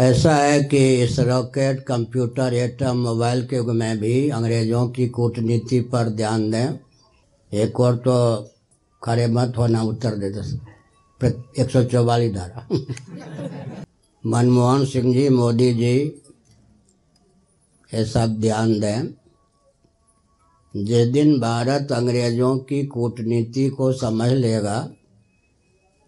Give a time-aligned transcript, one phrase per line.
[0.00, 5.80] ऐसा है कि इस रॉकेट, कंप्यूटर एटम मोबाइल के युग में भी अंग्रेज़ों की कूटनीति
[5.80, 6.78] पर ध्यान दें।
[7.54, 8.50] एक और तो
[9.04, 12.68] खड़े मत होना उत्तर दे दे। एक सौ चौवालीस धारा।
[14.26, 16.22] मनमोहन सिंह जी, मोदी जी,
[17.94, 19.14] ये सब ध्यान दें।
[20.84, 24.90] जिस दिन भारत अंग्रेज़ों की कूटनीति को समझ लेगा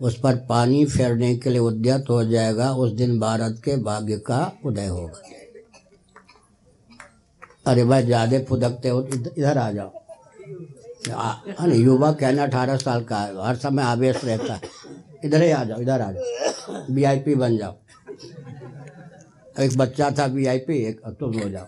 [0.03, 4.41] उस पर पानी फेरने के लिए उद्यत हो जाएगा, उस दिन भारत के भाग्य का
[4.65, 5.21] उदय होगा।
[7.67, 9.91] अरे भाई, ज़्यादा फुदकते हो इधर आ जाओ।
[11.09, 14.61] अरे युवा कहना अठारह साल का है, हर समय आवेश रहता है।
[15.25, 17.77] इधर ही आ जाओ, इधर आ जाओ। वीआईपी बन जाओ।
[19.57, 21.67] एक बच्चा था वीआईपी एक तुम हो जाओ।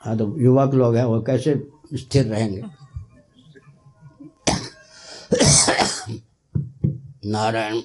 [0.00, 1.54] हाँ तो युवक लोग हैं, वो कैसे
[1.94, 2.62] स्थिर रहेंगे।
[7.26, 7.80] नारायण,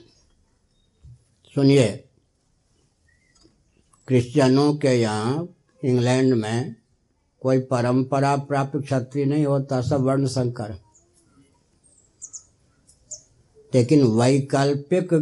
[1.55, 1.87] सुनिए,
[4.07, 5.47] क्रिश्चियनों के यहाँ
[5.81, 6.75] इंग्लैंड में
[7.41, 10.77] कोई परंपरा प्राप्त क्षत्रिय नहीं होता, सब वर्ण संकर
[13.73, 15.13] लेकिन वैकल्पिक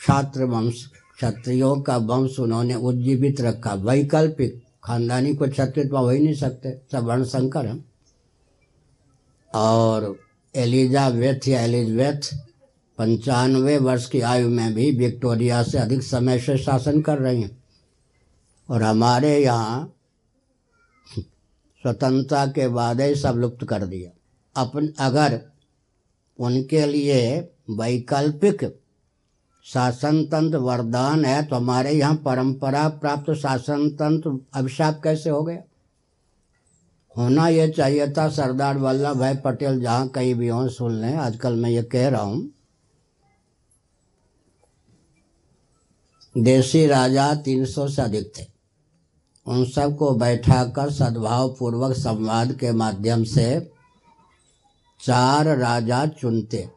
[0.00, 0.84] छात्र वंश,
[1.16, 6.70] क्षत्रियों का वंश उन्होंने उज्जीवित रखा। वैकल्पिक खानदानी को क्षत्रिय तो हो ही नहीं सकते,
[6.92, 7.91] सब वर्ण संकर हैं।
[9.54, 10.16] और
[10.54, 12.34] एलिजाबेथ या एलिजबेथ
[12.98, 17.56] पंचानवे वर्ष की आयु में भी विक्टोरिया से अधिक समय से शासन कर रही हैं।
[18.68, 19.94] और हमारे यहाँ
[21.84, 24.10] स्वतंत्रता के बाद ही सब लुप्त कर दिया।
[24.56, 25.40] अपन अगर
[26.38, 28.64] उनके लिए वैकल्पिक
[29.66, 35.62] शासन तंत्र वरदान है तो हमारे यहाँ परंपरा प्राप्त शासन तंत्र अभिशाप कैसे हो गया?
[37.18, 41.52] होना यह चाहिए था सरदार वल्लभ भाई पटेल जहाँ कहीं भी हों, सुन लें, आजकल
[41.52, 42.50] मैं ये कह रहा हूँ।
[46.38, 48.46] देशी राजा तीन सौ से अधिक थे।
[49.46, 53.72] उन सबको बैठाकर सद्भाव पूर्वक संवाद के माध्यम से
[55.00, 56.68] चार राजा चुनते,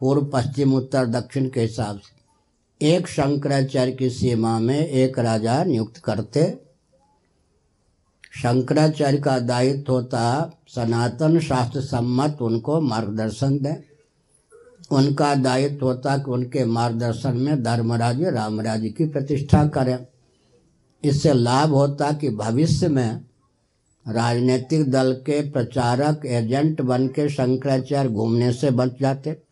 [0.00, 5.96] पूर्व, पश्चिम, उत्तर, दक्षिण के हिसाब से। एक शंकराचार्य की सीमा में एक राजा नियुक्त
[5.96, 6.61] करते।
[8.36, 13.82] शंकराचार्य का दायित्व होता, सनातन शास्त्र सम्मत उनको मार्गदर्शन दें।
[14.90, 20.06] उनका दायित्व होता कि उनके मार्गदर्शन में धर्मराज रामराज की प्रतिष्ठा करें।
[21.04, 23.24] इससे लाभ होता कि भविष्य में
[24.08, 29.42] राजनीतिक दल के प्रचारक, एजेंट बन के शंकराचार्य घूमने से बच जाते।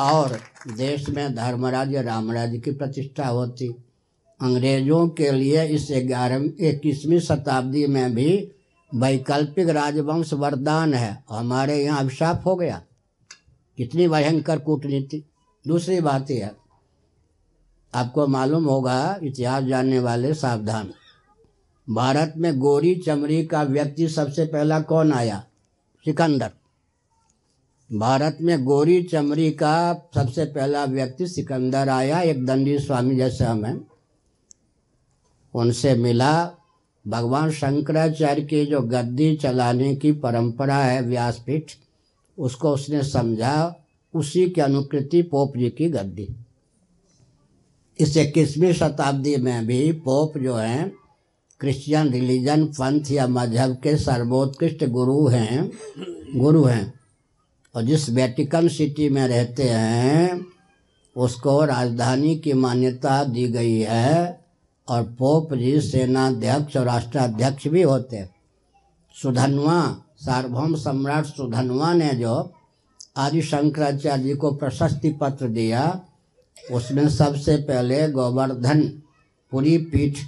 [0.00, 0.40] और
[0.76, 3.84] देश में धर्मराज रामराज की प्रतिष्ठा होती।
[4.42, 8.52] अंग्रेज़ों के लिए इस ग्यारहवीं, इक्कीसवीं शताब्दी में भी
[8.94, 12.82] वैकल्पिक राजवंश वरदान है। हमारे यहाँ अभिशाप हो गया।
[13.76, 15.24] कितनी भयंकर कूटनीति।
[15.66, 16.50] दूसरी बात यह,
[17.94, 20.92] आपको मालूम होगा, इतिहास जानने वाले सावधान।
[21.90, 25.44] भारत में गोरी चमड़ी का व्यक्ति सबसे पहला कौन आया?
[26.04, 26.50] सिकंदर।
[27.92, 33.80] भारत में गोरी चमड़ी का सबसे पहला व्यक्ति सिकंदर आया, एक दंडी स्वामी जैसे हमें
[35.54, 36.50] उनसे मिला।
[37.08, 41.62] भगवान शंकराचार्य की जो गद्दी चलाने की परंपरा है, व्यासपीठ,
[42.38, 43.76] उसको उसने समझा।
[44.14, 46.28] उसी की अनुकृति पोप जी की गद्दी।
[48.00, 50.92] इस इक्कीसवीं शताब्दी में भी पोप जो हैं,
[51.60, 55.72] क्रिश्चियन रिलीजन पंथ या मज़हब के सर्वोत्कृष्ट गुरु हैं
[56.36, 57.00] गुरु हैं।
[57.74, 60.46] और जिस वेटिकन सिटी में रहते हैं,
[61.16, 64.41] उसको राजधानी की मान्यता दी गई है।
[64.88, 68.28] और पोप जी सेनाध्यक्ष और राष्ट्राध्यक्ष भी होते।
[69.22, 72.52] सुधनवा, सार्वभौम सम्राट सुधनवा ने जो
[73.16, 76.00] आदि शंकराचार्य जी को प्रशस्ति पत्र दिया,
[76.72, 78.82] उसमें सबसे पहले गोवर्धन
[79.50, 80.18] पुरी पीठ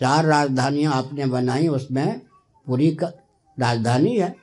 [0.00, 2.20] चार राजधानियाँ आपने बनाई, उसमें
[2.66, 3.12] पुरी का
[3.60, 4.34] राजधानी है।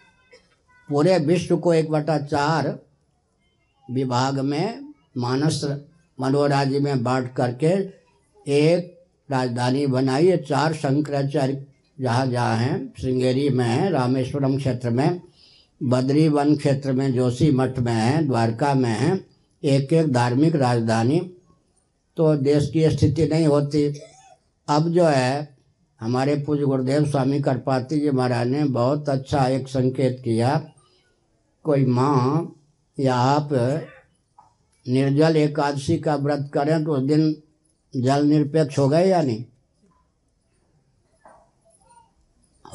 [0.90, 2.80] पूरे विश्व को एक बटा चार
[3.92, 5.62] विभाग में मानस
[6.20, 7.68] मनोराज्य में बांट करके
[8.52, 9.01] एक
[9.32, 11.66] राजधानी बनाई है। चार शंकराचार्य
[12.00, 15.22] जहाँ जहाँ हैं, श्रृंगेरी में है, रामेश्वरम क्षेत्र में
[15.82, 19.20] बद्री वन क्षेत्र में, जोशी मठ में है, द्वारका में है।
[19.64, 21.20] एक एक धार्मिक राजधानी।
[22.18, 23.86] तो देश की स्थिति नहीं होती।
[24.68, 25.56] अब जो है,
[26.02, 30.56] हमारे पूज्य गुरुदेव स्वामी करपाती जी महाराज ने बहुत अच्छा एक संकेत किया,
[31.66, 32.56] कोई माँ,
[32.98, 33.50] या आप
[34.86, 37.36] निर्जल एकादशी का व्रत करें तो उस दिन
[37.96, 39.46] जल निरपेक्ष हो गए या नहीं?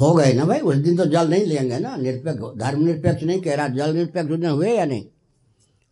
[0.00, 3.40] हो गए ना भाई, उस दिन तो जल नहीं लेंगे ना, निरपेक्ष धर्म निरपेक्ष नहीं
[3.40, 5.06] कह रहा, जल निरपेक्ष उस दिन हुए या नहीं?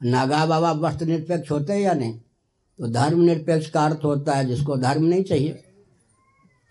[0.03, 2.21] नागा बाबा वस्त्र निरपेक्ष होते या नहीं?
[2.79, 5.65] तो धर्म निरपेक्ष का अर्थ होता है जिसको धर्म नहीं चाहिए।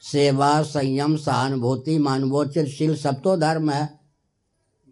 [0.01, 3.99] सेवा, संयम, सहानुभूति मानवोचितशील सब तो धर्म है।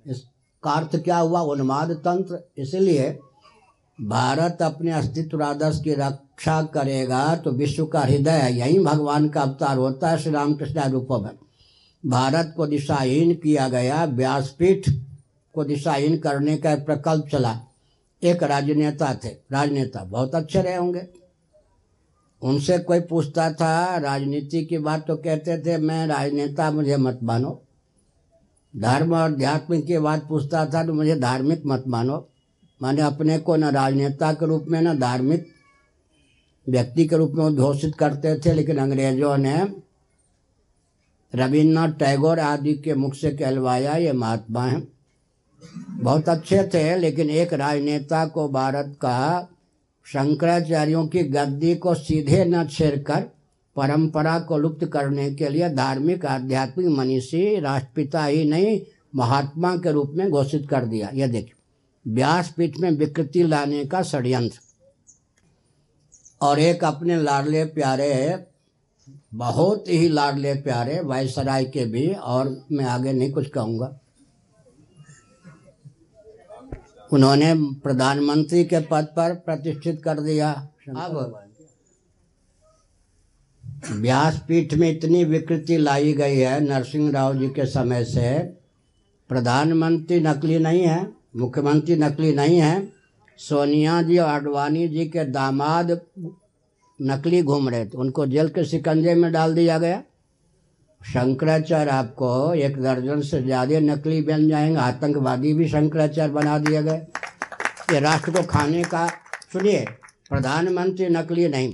[0.07, 1.41] इसका अर्थ क्या हुआ?
[1.41, 3.19] उन्माद तंत्र। इसलिए
[4.01, 5.93] भारत अपने अस्तित्व आदर्श की
[6.41, 11.19] रक्षा करेगा तो विश्व का हृदय यही भगवान का अवतार होता है श्री रामकृष्ण रूपों
[11.19, 11.31] में।
[12.03, 14.89] भारत को दिशाहीन किया गया व्यासपीठ
[15.55, 17.59] को दिशाहीन करने का प्रकल्प चला।
[18.21, 21.07] एक राजनेता थे, राजनेता बहुत अच्छे रहे होंगे।
[22.41, 27.61] उनसे कोई पूछता था, राजनीति की बात तो कहते थे, मैं राजनेता, मुझे मत मानो।
[28.73, 32.27] धर्म और अध्यात्म की बात पूछता था तो मुझे धार्मिक मत मानो।
[32.81, 35.47] मैंने अपने को न राजनेता के रूप में, न धार्मिक
[36.67, 39.55] व्यक्ति के रूप में उद्घोषित करते थे, लेकिन अंग्रेज़ों ने
[41.33, 44.87] रविन्द्रनाथ टैगोर आदि के मुख से कहलवाया ये महात्मा हैं।
[45.91, 49.49] बहुत अच्छे थे, लेकिन एक राजनेता को भारत का
[50.05, 53.21] शंकराचार्यों की गद्दी को सीधे न छेड़कर
[53.75, 58.79] परंपरा को लुप्त करने के लिए धार्मिक, आध्यात्मिक मनीषी राष्ट्रपिता ही नहीं,
[59.15, 61.53] महात्मा के रूप में घोषित कर दिया। यह देखिए,
[62.05, 64.59] व्यासपीठ में विकृति लाने का षड्यंत्र।
[66.41, 68.11] और एक अपने लाडले प्यारे
[69.33, 73.97] बहुत ही लाडले प्यारे वायसराय के भी और मैं आगे नहीं कुछ कहूँगा।
[77.13, 77.53] उन्होंने
[77.83, 80.51] प्रधानमंत्री के पद पर प्रतिष्ठित कर दिया।
[80.89, 81.39] अब
[83.91, 88.37] व्यासपीठ में इतनी विकृति लाई गई है नरसिंह राव जी के समय से।
[89.29, 91.01] प्रधानमंत्री नकली नहीं है
[91.35, 93.00] मुख्यमंत्री नकली नहीं है।
[93.41, 95.99] सोनिया जी आडवाणी जी के दामाद
[96.99, 100.01] नकली घूम रहे थे। उनको जेल के शिकंजे में डाल दिया गया।
[101.01, 106.97] शंकराचार्य आपको एक दर्जन से ज़्यादा नकली बन जाएँगे। आतंकवादी भी शंकराचार्य बना दिए गए।
[107.91, 109.07] ये राष्ट्र को खाने का,
[109.53, 109.85] सुनिए,
[110.29, 111.73] प्रधानमंत्री नकली नहीं,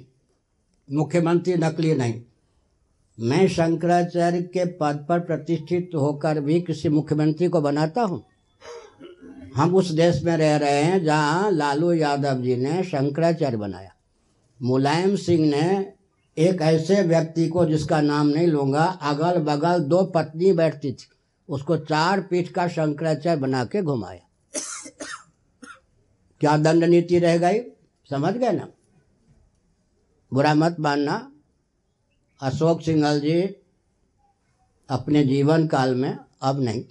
[0.89, 2.21] मुख्यमंत्री नकली नहीं।
[3.17, 8.23] मैं शंकराचार्य के पद पर प्रतिष्ठित होकर भी किसी मुख्यमंत्री को बनाता हूँ?
[9.57, 13.93] हम उस देश में रह रहे हैं जहाँ लालू यादव जी ने शंकराचार्य बनाया।
[14.61, 15.93] मुलायम सिंह ने
[16.37, 21.07] एक ऐसे व्यक्ति को जिसका नाम नहीं लूँगा अगल बगल दो पत्नी बैठती थी।
[21.49, 24.21] उसको चार पीठ का शंकराचार्य बना के घुमाया।
[26.41, 27.59] क्या दंड नीति रह गई?
[28.09, 28.67] समझ गए ना?
[30.33, 31.31] बुरा मत मानना।
[32.41, 33.41] अशोक सिंघल जी
[34.89, 36.83] अपने जीवन काल में अब नहीं।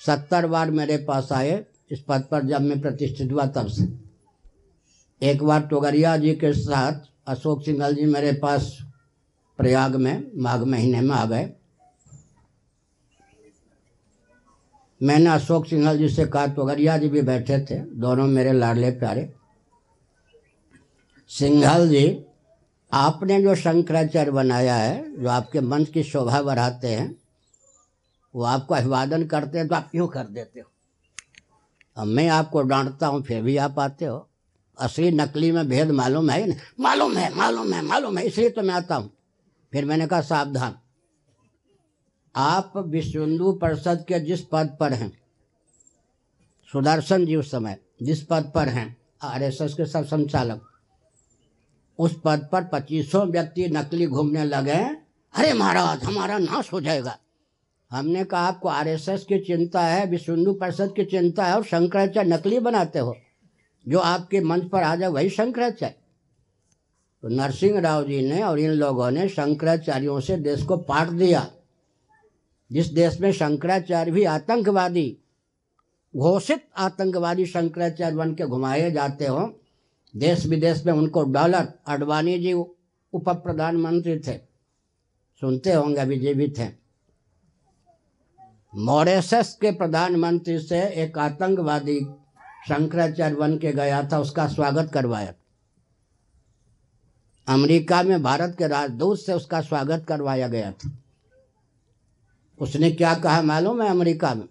[0.00, 3.88] सत्तर बार मेरे पास आए, इस पद पर जब मैं प्रतिष्ठित हुआ तब से।
[5.22, 8.78] एक बार टोगरिया जी के साथ अशोक सिंघल जी मेरे पास
[9.58, 11.50] प्रयाग में, माघ महीने में आ गए।
[15.00, 19.32] मैंने अशोक सिंघल जी से कहा, टोगरिया जी भी बैठे थे, दोनों मेरे लाडले प्यारे।
[21.30, 22.24] सिंघल जी,
[22.92, 27.14] आपने जो शंकराचार्य बनाया है, जो आपके मंच की शोभा बढ़ाते हैं
[28.34, 30.70] वो आपको अभिवादन करते हैं तो आप क्यों कर देते हो?
[31.96, 34.26] अब मैं आपको डांटता हूँ, फिर भी आप आते हो।
[34.78, 38.62] असली नकली में भेद मालूम है ना मालूम है मालूम है मालूम है, इसलिए तो
[38.62, 39.10] मैं आता हूँ।
[39.72, 40.74] फिर मैंने कहा, सावधान।
[42.34, 45.10] आप विश्व हिंदू परिषद के जिस पद पर हैं,
[46.70, 50.60] सुदर्शन जी उस समय, जिस पद पर हैं, आरएसएस के सब संचालक,
[51.98, 57.18] उस पद पर पच्चीसों व्यक्ति नकली घूमने लगे अरे महाराज, हमारा नाश हो जाएगा।
[57.90, 62.28] हमने कहा, आपको आरएसएस की चिंता है विश्व हिंदू परिषद की चिंता है, और शंकराचार्य
[62.28, 63.16] नकली बनाते हो।
[63.88, 65.94] जो आपके मंच पर आ जाए, वही शंकराचार्य।
[67.22, 71.50] तो नरसिंह राव जी ने और इन लोगों ने शंकराचार्यों से देश को पाट दिया।
[72.72, 75.18] जिस देश में शंकराचार्य भी आतंकवादी,
[76.16, 79.60] घोषित आतंकवादी शंकराचार्य बन के घुमाए जाते हो,
[80.16, 84.38] देश विदेश में उनको डॉलर, अडवाणी जी उप प्रधानमंत्री थे।
[85.40, 86.78] सुनते होंगे अभी जीवित हैं।
[88.76, 92.00] मॉरेसस के प्रधानमंत्री से एक आतंकवादी
[92.68, 95.34] शंकराचार्य बन के गया था, उसका स्वागत करवाया।
[97.48, 100.98] अमेरिका में भारत के राजदूत से उसका स्वागत करवाया गया था।
[102.58, 104.48] उसने क्या कहा मालूम है अमेरिका में?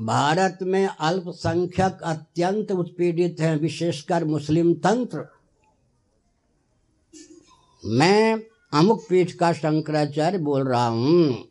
[0.00, 5.24] भारत में अल्पसंख्यक अत्यंत उत्पीड़ित हैं, विशेषकर मुस्लिम तंत्र।
[7.84, 8.42] मैं
[8.74, 11.49] अमुक पीठ का शंकराचार्य बोल रहा हूँ।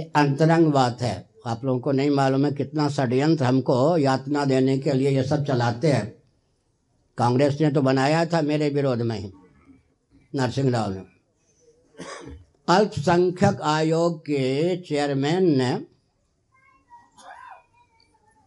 [0.00, 4.92] अंतरंग बात है। आप लोगों को नहीं मालूम है कितना षड्यंत्र हमको यातना देने के
[4.92, 6.06] लिए ये सब चलाते हैं।
[7.18, 9.32] कांग्रेस ने तो बनाया था मेरे विरोध में ही
[10.34, 11.02] नरसिंह राव ने।
[12.68, 15.74] अल्पसंख्यक आयोग के चेयरमैन ने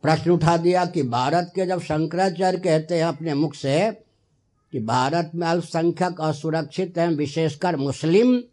[0.04, 3.92] प्रश्न उठा दिया कि भारत के जब शंकराचार्य कहते हैं अपने मुख से
[4.74, 8.44] कि भारत में अल्पसंख्यक असुरक्षित हैं, विशेषकर मुस्लिम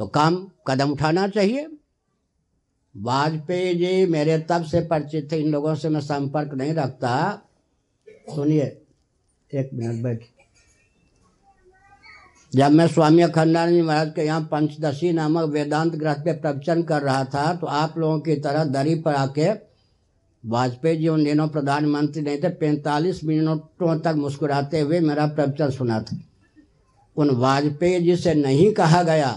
[0.00, 1.66] तो काम कदम उठाना चाहिए।
[2.94, 7.10] वाजपेयी जी मेरे तब से परिचित थे, इन लोगों से मैं संपर्क नहीं रखता।
[8.34, 8.64] सुनिए,
[9.50, 10.22] एक मिनट बैठ
[12.52, 17.02] जब मैं स्वामी अखंडानंद जी महाराज के यहाँ पंचदशी नामक वेदांत ग्रंथ पे प्रवचन कर
[17.02, 19.50] रहा था तो आप लोगों की तरह दरी पर आके
[20.44, 26.00] वाजपेयी जी उन दिनों प्रधानमंत्री नहीं थे, पैंतालीस मिनटों तक मुस्कुराते हुए मेरा प्रवचन सुना
[26.02, 26.18] था।
[27.16, 29.30] उन वाजपेयी जी से नहीं कहा गया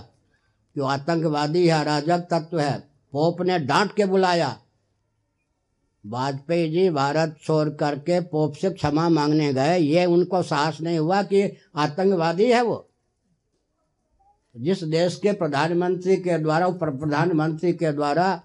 [0.78, 2.80] वो आतंकवादी है, अराजक तत्व है,
[3.12, 4.60] पोप ने डांट के बुलाया।
[6.06, 11.24] वाजपेयी जी, भारत छोड़ करके पोप से क्षमा मांगने गए। ये उनको साहस नहीं हुआ
[11.24, 12.90] कि आतंकवादी है वो।
[14.58, 18.44] जिस देश के प्रधानमंत्री के द्वारा प्रधानमंत्री के द्वारा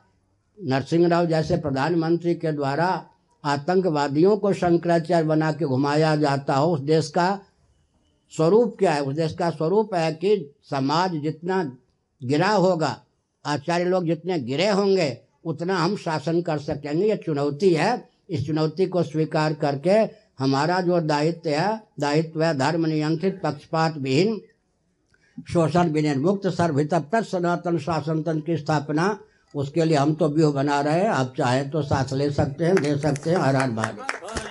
[0.65, 3.07] नरसिंह राव जैसे प्रधानमंत्री के द्वारा
[3.45, 7.41] आतंकवादियों को शंकराचार्य बना के घुमाया जाता हो, उस देश का
[8.37, 9.03] स्वरूप क्या है?
[9.03, 11.77] उस देश का स्वरूप है कि समाज जितना
[12.23, 12.97] गिरा होगा।
[13.45, 18.87] आचार्य लोग जितने गिरे होंगे, उतना हम शासन कर सकेंगे। ये चुनौती है। इस चुनौती
[18.87, 19.99] को स्वीकार करके
[20.39, 24.41] हमारा जो दायित्व है दायित्व है धर्म नियंत्रित, पक्षपात विहीन,
[25.53, 29.19] शोषण विनिर्मुक्त सर्वहितप्तर सनातन शासन तंत्र की स्थापना।
[29.55, 32.75] उसके लिए हम तो व्यूह बना रहे हैं। आप चाहें तो साथ ले सकते हैं,
[32.75, 34.48] दे सकते हैं, हर हर भारत